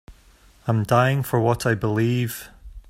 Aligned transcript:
I'm 0.65 0.81
dying 0.83 1.21
for 1.21 1.39
what 1.39 1.63
I 1.67 1.75
believe. 1.75 2.49